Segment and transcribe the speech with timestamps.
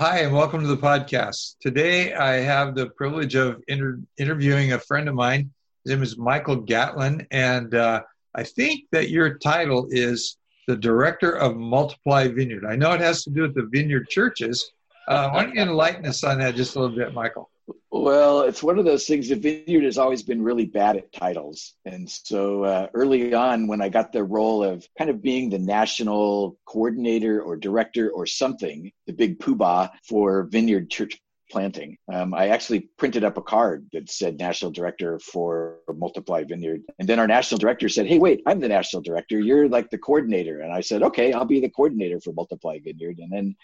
[0.00, 1.56] Hi, and welcome to the podcast.
[1.60, 5.50] Today, I have the privilege of inter- interviewing a friend of mine.
[5.84, 8.00] His name is Michael Gatlin, and uh,
[8.34, 12.64] I think that your title is the Director of Multiply Vineyard.
[12.64, 14.72] I know it has to do with the vineyard churches.
[15.06, 17.50] Uh, why don't you enlighten us on that just a little bit, Michael?
[17.90, 19.28] Well, it's one of those things.
[19.28, 21.74] The vineyard has always been really bad at titles.
[21.84, 25.58] And so uh, early on, when I got the role of kind of being the
[25.58, 32.48] national coordinator or director or something, the big poobah for vineyard church planting, um, I
[32.48, 36.82] actually printed up a card that said national director for Multiply Vineyard.
[36.98, 39.38] And then our national director said, Hey, wait, I'm the national director.
[39.38, 40.60] You're like the coordinator.
[40.60, 43.18] And I said, Okay, I'll be the coordinator for Multiply Vineyard.
[43.18, 43.56] And then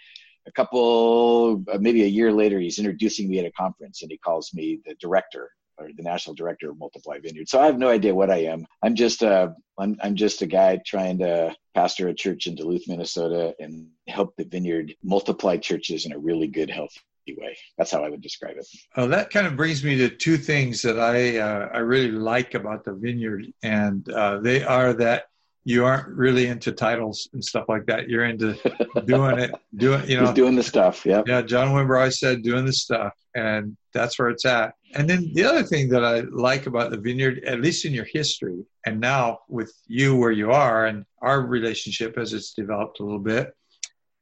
[0.47, 4.19] a couple, uh, maybe a year later, he's introducing me at a conference and he
[4.19, 7.49] calls me the director or the national director of Multiply Vineyard.
[7.49, 8.67] So I have no idea what I am.
[8.83, 12.89] I'm just a, I'm, I'm just a guy trying to pastor a church in Duluth,
[12.89, 17.59] Minnesota and help the vineyard multiply churches in a really good, healthy way.
[17.77, 18.67] That's how I would describe it.
[18.97, 22.55] Well, that kind of brings me to two things that I, uh, I really like
[22.55, 23.53] about the vineyard.
[23.63, 25.25] And uh, they are that
[25.67, 28.09] you aren't really into titles and stuff like that.
[28.09, 28.55] You're into
[29.05, 31.05] doing it, doing you know, doing the stuff.
[31.05, 31.43] Yeah, yeah.
[31.43, 34.75] John Wimber I said doing the stuff, and that's where it's at.
[34.95, 38.05] And then the other thing that I like about the vineyard, at least in your
[38.05, 43.03] history, and now with you where you are, and our relationship as it's developed a
[43.03, 43.53] little bit,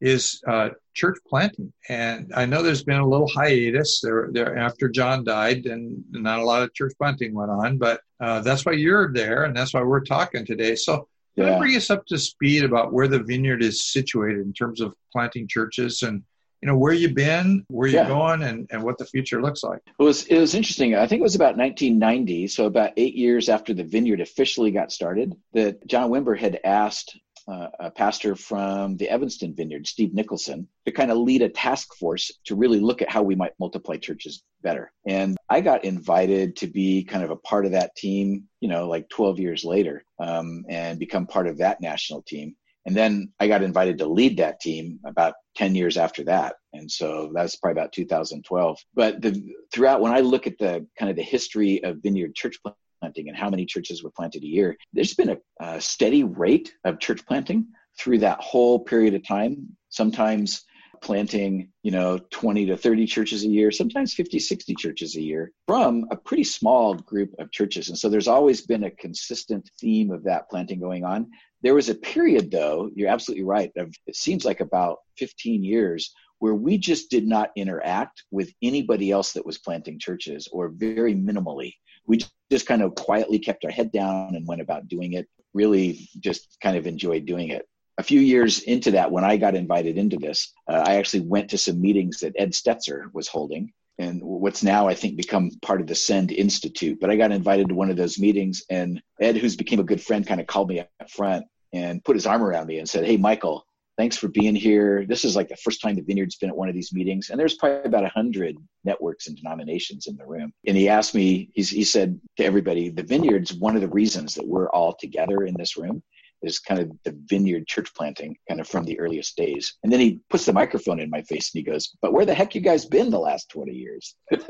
[0.01, 1.75] is uh, church planting.
[1.91, 6.39] And I know there's been a little hiatus there, there after John died, and not
[6.39, 7.77] a lot of church planting went on.
[7.77, 10.75] But uh, that's why you're there, and that's why we're talking today.
[10.75, 11.59] So can yeah.
[11.59, 15.49] bring us up to speed about where the vineyard is situated in terms of planting
[15.49, 16.23] churches and
[16.63, 18.09] you know where you've been, where you're yeah.
[18.09, 19.83] going, and, and what the future looks like.
[19.87, 20.95] It was it was interesting.
[20.95, 24.91] I think it was about 1990, so about eight years after the vineyard officially got
[24.91, 30.69] started, that John Wimber had asked uh, a pastor from the Evanston Vineyard, Steve Nicholson,
[30.87, 33.97] to kind of lead a task force to really look at how we might multiply
[33.97, 34.93] churches better.
[35.07, 38.89] And I got invited to be kind of a part of that team, you know,
[38.89, 42.57] like 12 years later, um, and become part of that national team.
[42.87, 46.57] And then I got invited to lead that team about 10 years after that.
[46.75, 48.79] And so that's probably about 2012.
[48.95, 52.59] But the, throughout, when I look at the kind of the history of Vineyard Church
[53.05, 56.73] planting and how many churches were planted a year, there's been a, a steady rate
[56.85, 57.67] of church planting
[57.99, 59.77] through that whole period of time.
[59.91, 60.65] Sometimes
[61.03, 65.53] planting, you know, 20 to 30 churches a year, sometimes 50, 60 churches a year
[65.67, 67.91] from a pretty small group of churches.
[67.91, 71.31] And so there's always been a consistent theme of that planting going on.
[71.61, 76.15] There was a period, though, you're absolutely right, of it seems like about 15 years
[76.39, 81.15] where we just did not interact with anybody else that was planting churches or very
[81.15, 81.75] minimally
[82.07, 82.21] we
[82.51, 85.27] just kind of quietly kept our head down and went about doing it.
[85.53, 87.67] Really, just kind of enjoyed doing it.
[87.99, 91.51] A few years into that, when I got invited into this, uh, I actually went
[91.51, 95.81] to some meetings that Ed Stetzer was holding, and what's now I think become part
[95.81, 96.99] of the Send Institute.
[97.01, 100.01] But I got invited to one of those meetings, and Ed, who's became a good
[100.01, 103.05] friend, kind of called me up front and put his arm around me and said,
[103.05, 103.65] "Hey, Michael,
[103.97, 105.05] thanks for being here.
[105.07, 107.39] This is like the first time the Vineyard's been at one of these meetings, and
[107.39, 110.53] there's probably about a hundred networks and denominations in the room.
[110.67, 114.47] And he asked me, he said to everybody, the Vineyard's one of the reasons that
[114.47, 116.03] we're all together in this room
[116.45, 119.77] is kind of the vineyard church planting kind of from the earliest days.
[119.83, 122.35] And then he puts the microphone in my face and he goes, But where the
[122.35, 124.15] heck you guys been the last 20 years?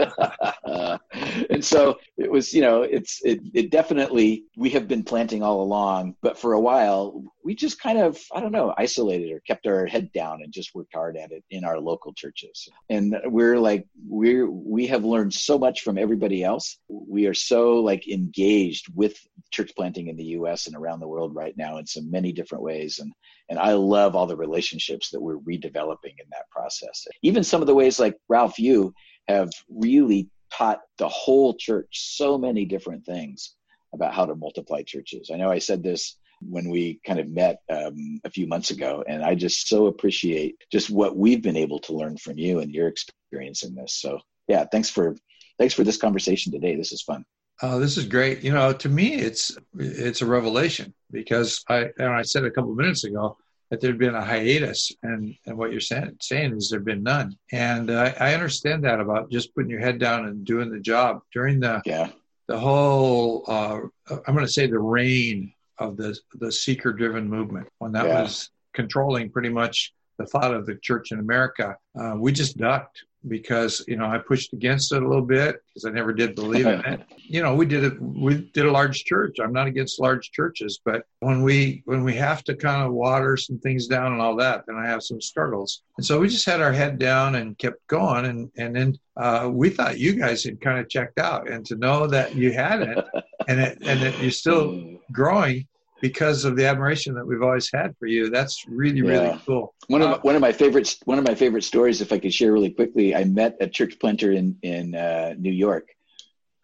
[1.50, 5.62] and so it was, you know, it's it, it definitely we have been planting all
[5.62, 9.66] along, but for a while we just kind of, I don't know, isolated or kept
[9.66, 12.68] our head down and just worked hard at it in our local churches.
[12.88, 16.78] And we're like, we're we have learned so much from everybody else.
[16.88, 19.16] We are so like engaged with
[19.54, 22.64] church planting in the US and around the world right now in so many different
[22.64, 22.98] ways.
[22.98, 23.12] And
[23.48, 27.06] and I love all the relationships that we're redeveloping in that process.
[27.22, 28.94] Even some of the ways like Ralph, you
[29.28, 33.54] have really taught the whole church so many different things
[33.92, 35.30] about how to multiply churches.
[35.32, 39.04] I know I said this when we kind of met um, a few months ago,
[39.06, 42.70] and I just so appreciate just what we've been able to learn from you and
[42.72, 43.94] your experience in this.
[43.94, 45.16] So yeah, thanks for
[45.58, 46.76] thanks for this conversation today.
[46.76, 47.24] This is fun.
[47.62, 48.42] Oh, this is great.
[48.42, 52.72] You know, to me, it's it's a revelation because I and I said a couple
[52.72, 53.36] of minutes ago
[53.70, 57.36] that there'd been a hiatus, and and what you're saying saying is there'd been none,
[57.52, 61.22] and uh, I understand that about just putting your head down and doing the job
[61.32, 62.10] during the yeah
[62.46, 63.80] the whole uh,
[64.10, 68.22] I'm going to say the reign of the the seeker driven movement when that yeah.
[68.22, 71.76] was controlling pretty much the thought of the church in America.
[71.98, 75.84] Uh, we just ducked because you know I pushed against it a little bit because
[75.86, 77.00] I never did believe in it.
[77.26, 78.00] You know, we did it.
[78.00, 79.38] We did a large church.
[79.42, 83.38] I'm not against large churches, but when we when we have to kind of water
[83.38, 85.80] some things down and all that, then I have some struggles.
[85.96, 88.26] And so we just had our head down and kept going.
[88.26, 91.76] And and then uh, we thought you guys had kind of checked out, and to
[91.76, 93.02] know that you hadn't,
[93.48, 95.66] and it, and that you're still growing
[96.00, 98.30] because of the admiration that we've always had for you.
[98.30, 99.10] That's really, yeah.
[99.10, 99.74] really cool.
[99.88, 102.34] One of uh, one of my favorite one of my favorite stories, if I could
[102.34, 105.88] share really quickly, I met a church planter in in uh, New York,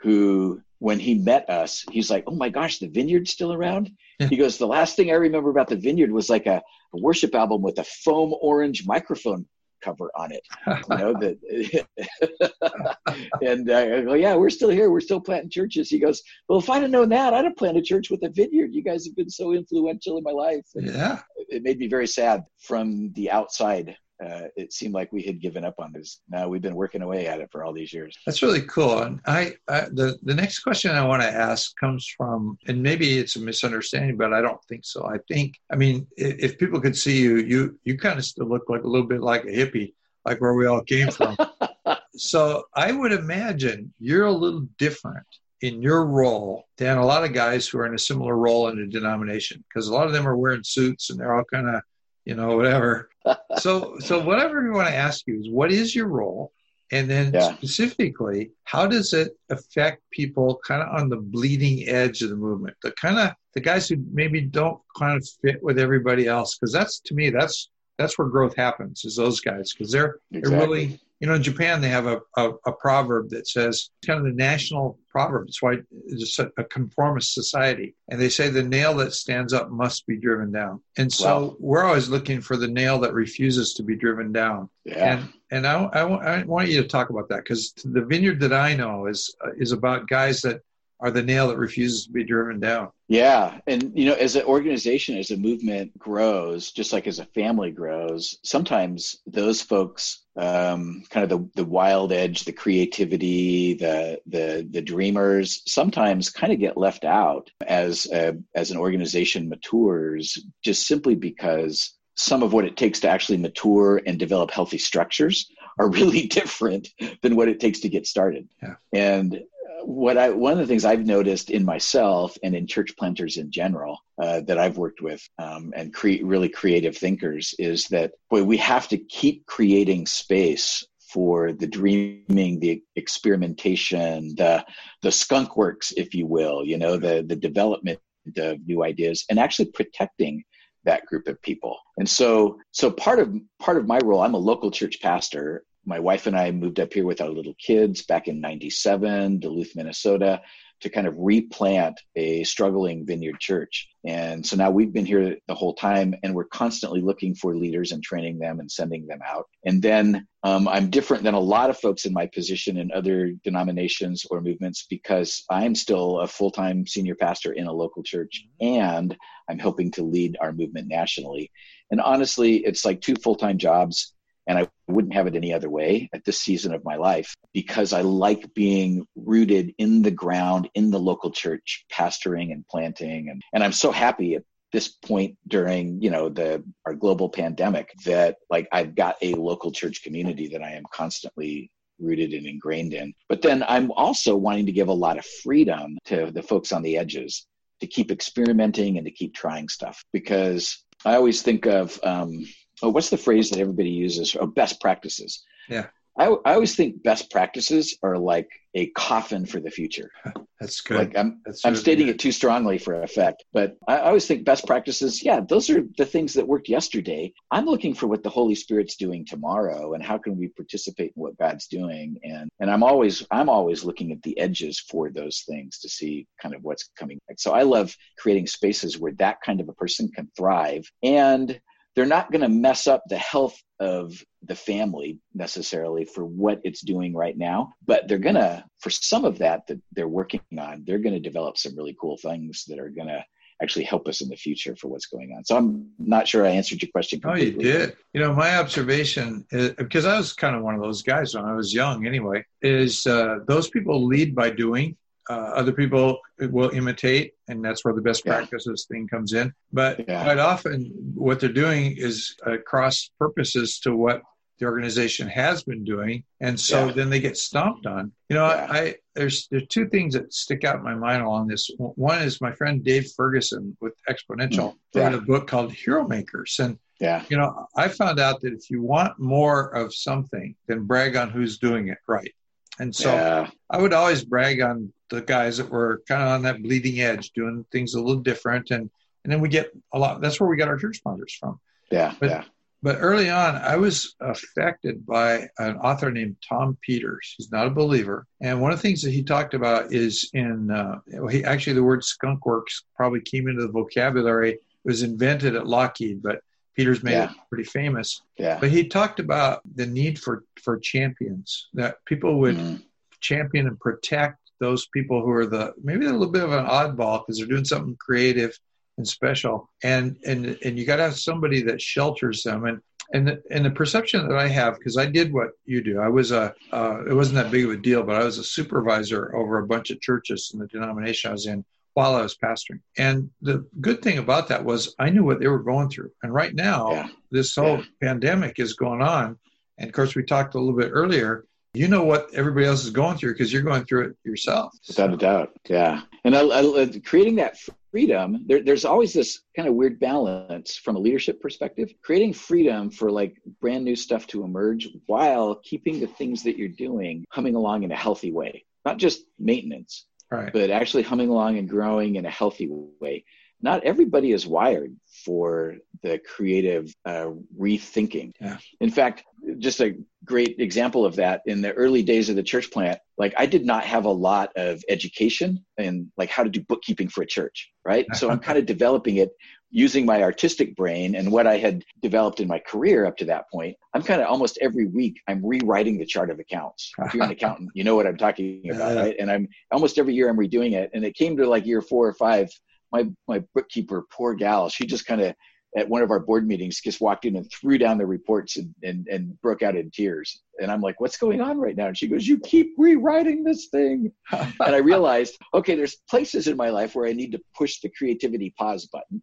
[0.01, 4.29] who when he met us, he's like, "Oh my gosh, the vineyard's still around." Yeah.
[4.29, 6.63] He goes, "The last thing I remember about the vineyard was like a,
[6.95, 9.47] a worship album with a foam orange microphone
[9.81, 10.43] cover on it.
[10.91, 12.97] You know that,
[13.43, 14.91] and uh, I go, yeah, we're still here.
[14.91, 15.89] We're still planting churches.
[15.89, 18.29] He goes, well, if I'd have known that, I'd have planted a church with a
[18.29, 18.73] vineyard.
[18.73, 20.67] You guys have been so influential in my life.
[20.75, 25.23] And yeah, it made me very sad from the outside uh, it seemed like we
[25.23, 26.21] had given up on this.
[26.29, 28.17] Now we've been working away at it for all these years.
[28.27, 28.99] That's really cool.
[28.99, 33.19] And I, I, the the next question I want to ask comes from, and maybe
[33.19, 35.07] it's a misunderstanding, but I don't think so.
[35.07, 38.47] I think, I mean, if, if people could see you, you you kind of still
[38.47, 39.95] look like a little bit like a hippie,
[40.25, 41.37] like where we all came from.
[42.17, 45.27] so I would imagine you're a little different
[45.63, 48.79] in your role than a lot of guys who are in a similar role in
[48.79, 51.83] a denomination because a lot of them are wearing suits and they're all kind of
[52.31, 53.11] you know whatever.
[53.59, 56.53] So so whatever we want to ask you is what is your role?
[56.93, 57.55] And then yeah.
[57.57, 62.77] specifically how does it affect people kind of on the bleeding edge of the movement?
[62.83, 66.73] The kind of the guys who maybe don't kind of fit with everybody else because
[66.73, 67.69] that's to me that's
[68.01, 70.51] that's where growth happens is those guys because they're exactly.
[70.51, 74.19] they're really you know, in Japan, they have a, a, a, proverb that says, kind
[74.19, 75.49] of the national proverb.
[75.49, 75.77] It's why
[76.07, 77.95] it's a, a, conformist society.
[78.09, 80.81] And they say the nail that stands up must be driven down.
[80.97, 81.57] And so wow.
[81.61, 84.71] we're always looking for the nail that refuses to be driven down.
[84.85, 85.19] Yeah.
[85.19, 88.55] And, and I, I, I want you to talk about that because the vineyard that
[88.55, 90.63] I know is, uh, is about guys that
[91.01, 92.91] are the nail that refuses to be driven down.
[93.09, 93.59] Yeah.
[93.67, 97.71] And, you know, as an organization, as a movement grows, just like as a family
[97.71, 104.67] grows, sometimes those folks, um, kind of the, the wild edge, the creativity, the, the,
[104.71, 110.87] the dreamers, sometimes kind of get left out as, a, as an organization matures, just
[110.87, 115.89] simply because some of what it takes to actually mature and develop healthy structures are
[115.91, 116.89] really different
[117.23, 118.49] than what it takes to get started.
[118.63, 118.75] Yeah.
[118.93, 119.43] And
[119.85, 123.51] what I one of the things I've noticed in myself and in church planters in
[123.51, 128.45] general uh, that I've worked with um, and create really creative thinkers is that boy
[128.45, 134.65] we have to keep creating space for the dreaming, the experimentation, the
[135.03, 137.99] the skunk works, if you will, you know, the the development
[138.37, 140.45] of new ideas, and actually protecting
[140.85, 141.77] that group of people.
[141.99, 145.99] And so so part of part of my role, I'm a local church pastor my
[145.99, 150.43] wife and I moved up here with our little kids back in 97, Duluth, Minnesota,
[150.81, 153.89] to kind of replant a struggling vineyard church.
[154.07, 157.93] And so now we've been here the whole time and we're constantly looking for leaders
[157.93, 159.47] and training them and sending them out.
[159.67, 163.33] And then um, I'm different than a lot of folks in my position in other
[163.45, 168.47] denominations or movements because I'm still a full time senior pastor in a local church
[168.61, 169.15] and
[169.51, 171.51] I'm helping to lead our movement nationally.
[171.91, 174.15] And honestly, it's like two full time jobs
[174.47, 177.93] and I wouldn't have it any other way at this season of my life because
[177.93, 183.29] I like being rooted in the ground in the local church, pastoring and planting.
[183.29, 184.43] And, and I'm so happy at
[184.73, 189.73] this point during, you know, the, our global pandemic that like I've got a local
[189.73, 193.13] church community that I am constantly rooted and ingrained in.
[193.29, 196.83] But then I'm also wanting to give a lot of freedom to the folks on
[196.83, 197.47] the edges
[197.81, 202.45] to keep experimenting and to keep trying stuff because I always think of, um,
[202.83, 204.37] oh, what's the phrase that everybody uses?
[204.39, 205.43] Oh, best practices.
[205.69, 205.87] Yeah.
[206.19, 210.11] I, I always think best practices are like a coffin for the future.
[210.61, 210.99] That's good.
[210.99, 212.17] Like I'm, That's I'm stating good.
[212.17, 215.25] it too strongly for effect, but I, I always think best practices.
[215.25, 217.33] Yeah, those are the things that worked yesterday.
[217.51, 221.23] I'm looking for what the Holy Spirit's doing tomorrow, and how can we participate in
[221.23, 222.19] what God's doing?
[222.23, 226.27] And and I'm always I'm always looking at the edges for those things to see
[226.43, 227.19] kind of what's coming.
[227.39, 231.59] So I love creating spaces where that kind of a person can thrive and
[231.97, 236.83] they're not going to mess up the health of the family necessarily for what it's
[236.83, 240.85] doing right now but they're going to for some of that that they're working on
[240.87, 243.25] they're going to develop some really cool things that are going to
[243.63, 245.45] actually help us in the future for what's going on.
[245.45, 247.21] So I'm not sure I answered your question.
[247.21, 247.65] Completely.
[247.65, 247.97] Oh, you did.
[248.13, 251.45] You know, my observation, is, because I was kind of one of those guys when
[251.45, 254.97] I was young anyway, is uh, those people lead by doing.
[255.31, 258.97] Uh, other people will imitate, and that's where the best practices yeah.
[258.97, 259.53] thing comes in.
[259.73, 260.25] But yeah.
[260.25, 264.23] quite often, what they're doing is uh, cross purposes to what
[264.59, 266.93] the organization has been doing, and so yeah.
[266.93, 268.11] then they get stomped on.
[268.29, 268.45] You know.
[268.45, 271.71] I, there's there's two things that stick out in my mind along this.
[271.79, 275.03] One is my friend Dave Ferguson with Exponential mm.
[275.03, 278.69] wrote a book called Hero Makers, and yeah, you know, I found out that if
[278.69, 282.35] you want more of something, then brag on who's doing it right.
[282.81, 283.51] And so yeah.
[283.69, 287.31] I would always brag on the guys that were kind of on that bleeding edge,
[287.33, 288.91] doing things a little different, and
[289.25, 290.21] and then we get a lot.
[290.21, 291.61] That's where we got our church sponsors from.
[291.91, 292.45] Yeah, but, yeah.
[292.83, 297.35] But early on, I was affected by an author named Tom Peters.
[297.37, 298.27] He's not a believer.
[298.41, 301.83] And one of the things that he talked about is in, uh, he, actually, the
[301.83, 304.53] word skunkworks probably came into the vocabulary.
[304.53, 306.41] It was invented at Lockheed, but
[306.75, 307.31] Peters made yeah.
[307.31, 308.23] it pretty famous.
[308.39, 308.59] Yeah.
[308.59, 312.83] But he talked about the need for, for champions, that people would mm.
[313.21, 317.21] champion and protect those people who are the maybe a little bit of an oddball
[317.21, 318.57] because they're doing something creative
[318.97, 319.71] and special.
[319.83, 322.67] And and and you got to have somebody that shelters them.
[322.67, 322.81] And
[323.13, 326.01] and the, and the perception that I have because I did what you do.
[326.01, 328.45] I was a uh, it wasn't that big of a deal but I was a
[328.45, 331.65] supervisor over a bunch of churches in the denomination I was in
[331.95, 332.81] while I was pastoring.
[332.97, 336.13] And the good thing about that was I knew what they were going through.
[336.23, 337.09] And right now yeah.
[337.33, 337.85] this whole yeah.
[338.01, 339.37] pandemic is going on.
[339.79, 342.91] And of course we talked a little bit earlier you know what everybody else is
[342.91, 344.73] going through because you're going through it yourself.
[344.89, 346.03] Without a doubt, yeah.
[346.25, 347.57] And I, I, uh, creating that
[347.93, 351.93] freedom, there, there's always this kind of weird balance from a leadership perspective.
[352.03, 356.69] Creating freedom for like brand new stuff to emerge while keeping the things that you're
[356.69, 360.53] doing humming along in a healthy way, not just maintenance, right.
[360.53, 362.69] but actually humming along and growing in a healthy
[363.01, 363.25] way.
[363.63, 368.33] Not everybody is wired for the creative uh, rethinking.
[368.41, 368.59] Yeah.
[368.81, 369.25] In fact,
[369.59, 373.33] just a great example of that in the early days of the church plant like
[373.39, 377.23] i did not have a lot of education and like how to do bookkeeping for
[377.23, 378.07] a church right?
[378.15, 379.31] So i'm kind of developing it
[379.71, 383.51] using my artistic brain and what i had developed in my career up to that
[383.51, 383.77] point.
[383.95, 386.93] I'm kind of almost every week i'm rewriting the chart of accounts.
[386.99, 389.17] If you're an accountant you know what i'm talking about right?
[389.19, 392.07] And i'm almost every year i'm redoing it and it came to like year four
[392.07, 392.51] or five
[392.93, 395.35] my my bookkeeper poor gal she just kind of
[395.77, 398.75] at one of our board meetings just walked in and threw down the reports and,
[398.83, 400.43] and, and broke out in tears.
[400.61, 401.87] And I'm like, what's going on right now?
[401.87, 404.11] And she goes, you keep rewriting this thing.
[404.33, 407.91] and I realized, okay, there's places in my life where I need to push the
[407.97, 409.23] creativity pause button.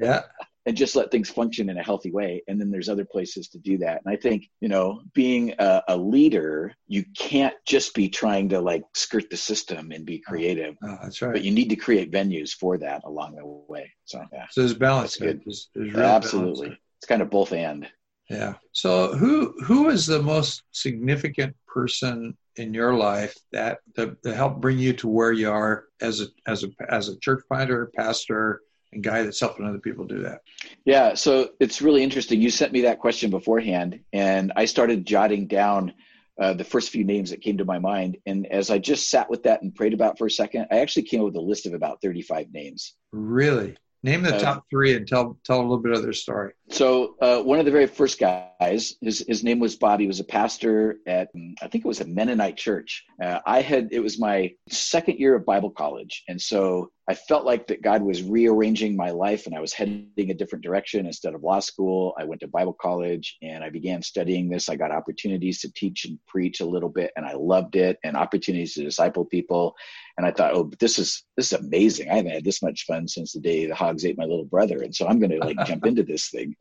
[0.00, 0.22] yeah
[0.66, 2.42] and just let things function in a healthy way.
[2.48, 4.02] And then there's other places to do that.
[4.04, 8.60] And I think, you know, being a, a leader, you can't just be trying to
[8.60, 10.76] like skirt the system and be uh, creative.
[10.82, 11.32] Oh, that's right.
[11.32, 13.92] But you need to create venues for that along the way.
[14.04, 14.46] So, yeah.
[14.50, 15.16] So there's balance.
[15.16, 15.40] Good.
[15.44, 16.68] There's, there's Absolutely.
[16.68, 16.80] Balance.
[16.98, 17.88] It's kind of both and.
[18.28, 18.54] Yeah.
[18.72, 24.60] So who who is the most significant person in your life that, that, that helped
[24.60, 28.62] bring you to where you are as a as a as a church planter, pastor,
[28.96, 30.40] and guy that's helping other people do that.
[30.84, 32.42] Yeah, so it's really interesting.
[32.42, 35.94] You sent me that question beforehand, and I started jotting down
[36.40, 38.18] uh, the first few names that came to my mind.
[38.26, 41.04] And as I just sat with that and prayed about for a second, I actually
[41.04, 42.94] came up with a list of about 35 names.
[43.12, 43.76] Really?
[44.02, 46.52] Name the uh, top three and tell tell a little bit of their story.
[46.68, 50.04] So uh, one of the very first guys, his his name was Bobby.
[50.04, 51.28] He was a pastor at
[51.60, 53.04] I think it was a Mennonite church.
[53.20, 57.44] Uh, I had it was my second year of Bible college, and so I felt
[57.44, 61.06] like that God was rearranging my life and I was heading a different direction.
[61.06, 64.68] Instead of law school, I went to Bible college and I began studying this.
[64.68, 68.16] I got opportunities to teach and preach a little bit and I loved it and
[68.16, 69.76] opportunities to disciple people.
[70.18, 72.10] And I thought, oh, this is this is amazing.
[72.10, 74.82] I haven't had this much fun since the day the hogs ate my little brother.
[74.82, 76.56] And so I'm gonna like jump into this thing.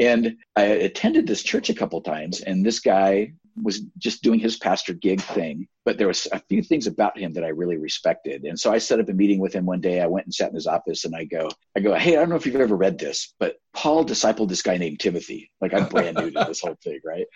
[0.00, 4.56] And I attended this church a couple times and this guy was just doing his
[4.56, 8.44] pastor gig thing but there was a few things about him that i really respected
[8.44, 10.48] and so i set up a meeting with him one day i went and sat
[10.48, 12.76] in his office and i go i go hey i don't know if you've ever
[12.76, 16.60] read this but paul discipled this guy named timothy like i'm brand new to this
[16.60, 17.26] whole thing right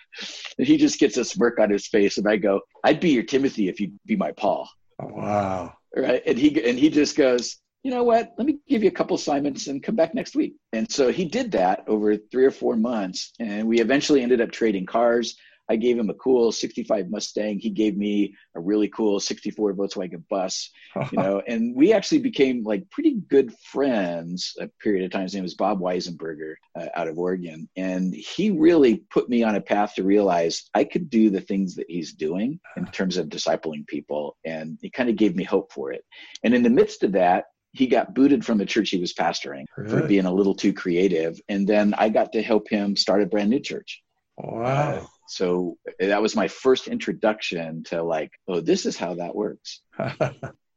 [0.57, 3.23] and he just gets a smirk on his face and i go i'd be your
[3.23, 4.69] timothy if you'd be my paul
[5.01, 8.33] oh, wow right and he and he just goes you know what?
[8.37, 10.55] Let me give you a couple assignments and come back next week.
[10.71, 13.33] And so he did that over three or four months.
[13.39, 15.35] And we eventually ended up trading cars.
[15.71, 17.57] I gave him a cool 65 Mustang.
[17.57, 20.69] He gave me a really cool 64 Volkswagen bus,
[21.13, 25.23] you know, and we actually became like pretty good friends a period of time.
[25.23, 27.69] His name was Bob Weisenberger uh, out of Oregon.
[27.77, 31.75] And he really put me on a path to realize I could do the things
[31.75, 34.35] that he's doing in terms of discipling people.
[34.43, 36.03] And he kind of gave me hope for it.
[36.43, 39.63] And in the midst of that, he got booted from the church he was pastoring
[39.77, 39.89] really?
[39.89, 41.39] for being a little too creative.
[41.47, 44.03] And then I got to help him start a brand new church.
[44.37, 44.91] Wow.
[44.91, 49.79] Uh, so that was my first introduction to like, oh, this is how that works.
[49.97, 50.33] and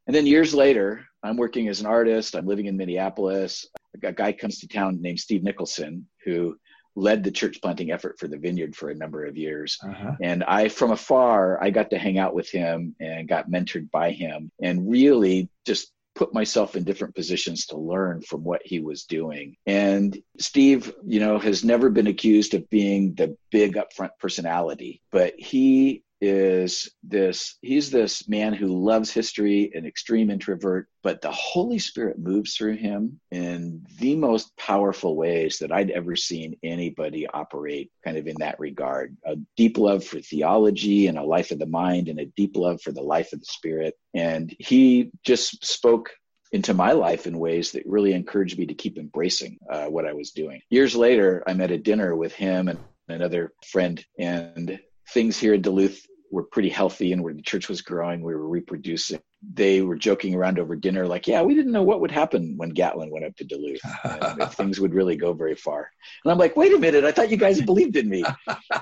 [0.06, 2.37] then years later, I'm working as an artist.
[2.37, 3.66] I'm living in Minneapolis.
[4.00, 6.56] A guy comes to town named Steve Nicholson, who
[6.94, 9.76] led the church planting effort for the vineyard for a number of years.
[9.82, 10.12] Uh-huh.
[10.23, 14.12] And I, from afar, I got to hang out with him and got mentored by
[14.12, 19.04] him and really just put myself in different positions to learn from what he was
[19.04, 19.56] doing.
[19.66, 25.35] And Steve, you know, has never been accused of being the big upfront personality, but
[25.38, 31.78] he is this he's this man who loves history an extreme introvert but the holy
[31.78, 37.90] spirit moves through him in the most powerful ways that i'd ever seen anybody operate
[38.04, 41.66] kind of in that regard a deep love for theology and a life of the
[41.66, 46.11] mind and a deep love for the life of the spirit and he just spoke
[46.52, 50.12] into my life in ways that really encouraged me to keep embracing uh, what I
[50.12, 50.61] was doing.
[50.71, 52.78] Years later, I'm at a dinner with him and
[53.09, 57.80] another friend, and things here in Duluth were pretty healthy and where the church was
[57.80, 59.20] growing, we were reproducing.
[59.52, 62.70] They were joking around over dinner, like, yeah, we didn't know what would happen when
[62.70, 63.80] Gatlin went up to Duluth,
[64.40, 65.88] if things would really go very far.
[66.25, 68.25] And I'm like, wait a minute, I thought you guys believed in me.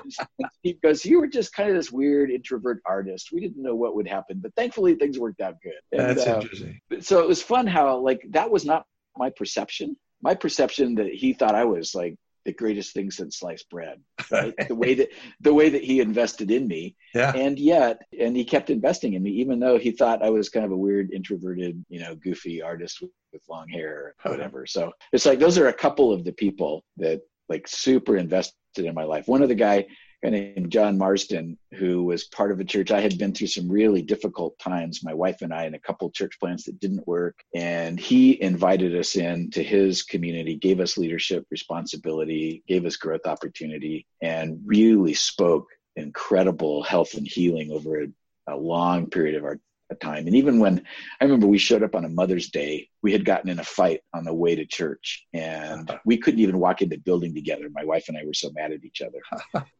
[0.63, 3.29] he goes, you were just kind of this weird introvert artist.
[3.31, 5.73] We didn't know what would happen, but thankfully things worked out good.
[5.91, 6.79] And, That's uh, interesting.
[7.01, 8.85] So it was fun how, like, that was not
[9.17, 9.95] my perception.
[10.21, 12.15] My perception that he thought I was like
[12.45, 14.53] the greatest thing since sliced bread right?
[14.67, 15.09] The way that
[15.39, 16.95] the way that he invested in me.
[17.13, 17.31] Yeah.
[17.35, 20.65] and yet and he kept investing in me even though he thought i was kind
[20.65, 24.65] of a weird introverted you know goofy artist with, with long hair or whatever.
[24.65, 28.93] So it's like those are a couple of the people that like super invested in
[28.93, 29.27] my life.
[29.27, 29.85] One of the guy
[30.23, 32.91] guy named John Marsden, who was part of a church.
[32.91, 36.09] I had been through some really difficult times, my wife and I, and a couple
[36.09, 37.43] church plants that didn't work.
[37.53, 43.25] And he invited us in to his community, gave us leadership responsibility, gave us growth
[43.25, 48.07] opportunity, and really spoke incredible health and healing over a,
[48.47, 49.59] a long period of our
[49.99, 50.27] time.
[50.27, 50.83] And even when
[51.19, 54.01] I remember we showed up on a Mother's Day, we had gotten in a fight
[54.13, 57.69] on the way to church and we couldn't even walk into the building together.
[57.71, 59.19] My wife and I were so mad at each other.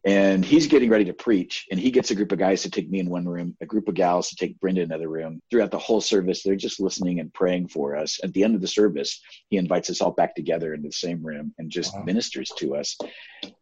[0.06, 2.90] and he's getting ready to preach and he gets a group of guys to take
[2.90, 5.42] me in one room, a group of gals to take Brenda in another room.
[5.50, 8.20] Throughout the whole service, they're just listening and praying for us.
[8.24, 11.26] At the end of the service, he invites us all back together into the same
[11.26, 12.04] room and just wow.
[12.04, 12.98] ministers to us.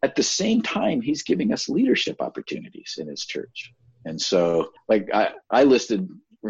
[0.04, 3.74] At the same time, he's giving us leadership opportunities in his church.
[4.06, 6.08] And so, like I, I listed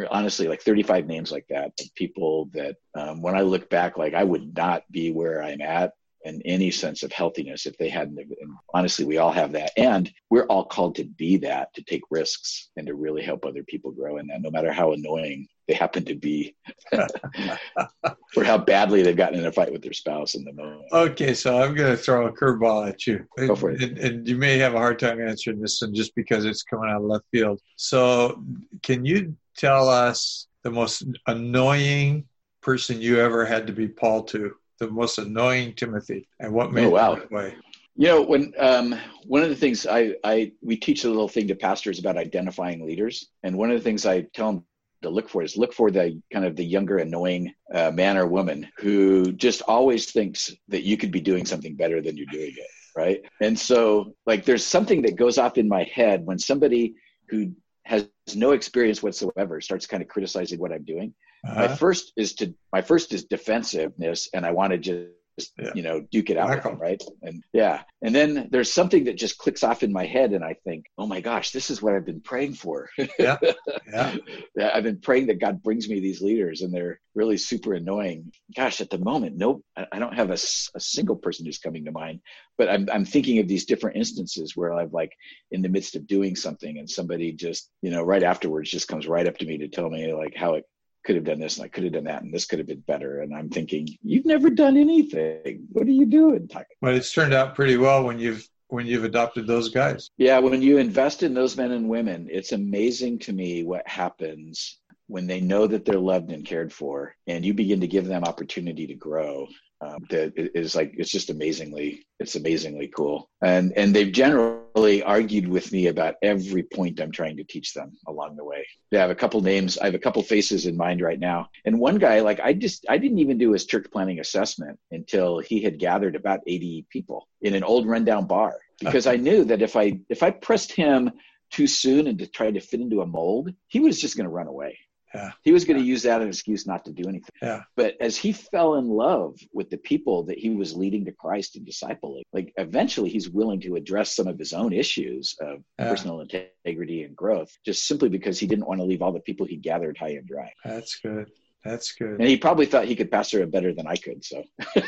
[0.10, 4.14] honestly like 35 names like that of people that um, when I look back, like
[4.14, 8.20] I would not be where I'm at in any sense of healthiness if they hadn't.
[8.20, 12.04] And honestly, we all have that, and we're all called to be that, to take
[12.10, 15.74] risks, and to really help other people grow in that, no matter how annoying they
[15.74, 16.56] happen to be,
[16.94, 20.84] or how badly they've gotten in a fight with their spouse in the moment.
[20.92, 23.26] Okay, so I'm going to throw a curveball at you.
[23.38, 23.82] Go for it.
[23.82, 26.90] And, and you may have a hard time answering this one just because it's coming
[26.90, 27.62] out of left field.
[27.76, 28.44] So,
[28.84, 32.26] can you tell us the most annoying
[32.62, 34.54] person you ever had to be Paul to?
[34.80, 37.16] The most annoying Timothy, and what made oh, wow.
[37.16, 37.56] that way?
[37.96, 38.96] You know, when um,
[39.28, 42.86] one of the things I, I we teach a little thing to pastors about identifying
[42.86, 44.66] leaders, and one of the things I tell them
[45.02, 48.28] to look for is look for the kind of the younger annoying uh, man or
[48.28, 52.54] woman who just always thinks that you could be doing something better than you're doing
[52.56, 56.94] it right and so like there's something that goes off in my head when somebody
[57.30, 57.52] who
[57.92, 61.14] has no experience whatsoever starts kind of criticizing what I'm doing.
[61.46, 61.60] Uh-huh.
[61.60, 65.10] My first is to my first is defensiveness, and I want to just
[65.58, 65.72] yeah.
[65.74, 67.02] you know duke it out with them, right?
[67.22, 70.56] And yeah, and then there's something that just clicks off in my head, and I
[70.66, 72.90] think, oh my gosh, this is what I've been praying for.
[73.18, 73.38] Yeah,
[73.92, 74.16] yeah.
[74.56, 78.32] yeah I've been praying that God brings me these leaders, and they're really super annoying.
[78.56, 80.34] Gosh, at the moment, nope, I don't have a,
[80.76, 82.22] a single person who's coming to mind,
[82.58, 85.14] but I'm I'm thinking of these different instances where I've like
[85.52, 89.08] in the midst of doing something, and somebody just you know right afterwards just comes
[89.08, 90.66] right up to me to tell me like how it
[91.04, 92.82] could have done this and I could have done that and this could have been
[92.82, 93.22] better.
[93.22, 95.68] And I'm thinking, you've never done anything.
[95.72, 96.50] What are you doing?
[96.82, 100.12] But it's turned out pretty well when you've when you've adopted those guys.
[100.18, 104.80] Yeah, when you invest in those men and women, it's amazing to me what happens
[105.08, 108.24] when they know that they're loved and cared for and you begin to give them
[108.24, 109.46] opportunity to grow
[109.82, 113.30] um, that is like it's just amazingly it's amazingly cool.
[113.42, 117.98] And and they've generally argued with me about every point i'm trying to teach them
[118.08, 118.66] along the way.
[118.92, 121.50] They have a couple names i have a couple faces in mind right now.
[121.66, 125.40] And one guy like i just i didn't even do his church planting assessment until
[125.40, 128.58] he had gathered about 80 people in an old rundown bar.
[128.82, 131.12] Because i knew that if i if i pressed him
[131.52, 134.32] too soon and to try to fit into a mold he was just going to
[134.32, 134.76] run away
[135.14, 135.32] Yeah.
[135.44, 137.30] He was going to use that as an excuse not to do anything.
[137.42, 137.62] Yeah.
[137.76, 141.56] But as he fell in love with the people that he was leading to Christ
[141.58, 145.90] and discipling, like eventually he's willing to address some of his own issues of Yeah.
[145.90, 149.46] personal integrity and growth, just simply because he didn't want to leave all the people
[149.46, 150.52] he gathered high and dry.
[150.64, 151.30] That's good.
[151.66, 152.20] That's good.
[152.20, 154.24] And he probably thought he could pastor it better than I could.
[154.26, 154.44] So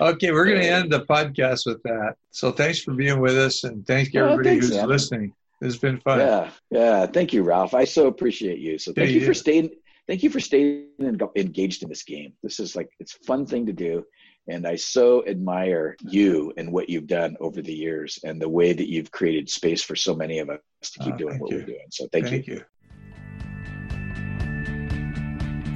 [0.00, 2.14] okay, we're going to end the podcast with that.
[2.30, 4.88] So thanks for being with us, and thank you Oh, everybody thanks, who's man.
[4.88, 5.32] listening.
[5.60, 6.18] This has been fun.
[6.20, 7.06] yeah, yeah.
[7.06, 7.74] Thank you, Ralph.
[7.74, 8.78] I so appreciate you.
[8.78, 9.70] So thank Yeah, you you for staying.
[10.08, 12.32] Thank you for staying en- engaged in this game.
[12.42, 14.04] This is like it's a fun thing to do,
[14.48, 18.72] and I so admire you and what you've done over the years, and the way
[18.72, 21.58] that you've created space for so many of us to keep Oh, doing what you.
[21.58, 21.86] we're doing.
[21.90, 22.54] So thank, Thank you.
[22.54, 22.64] you.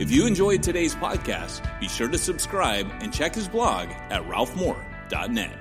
[0.01, 5.57] If you enjoyed today's podcast, be sure to subscribe and check his blog at ralphmoore.net.